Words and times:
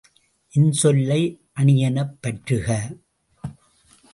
இன்சொல்லை 0.53 1.19
அணியெனப் 1.53 2.17
பற்றுக! 2.21 2.67